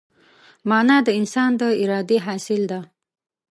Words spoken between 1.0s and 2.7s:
د انسان د ارادې حاصل